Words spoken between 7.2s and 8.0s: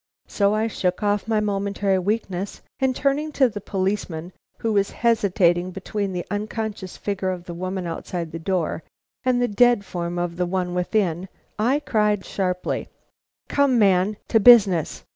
of the woman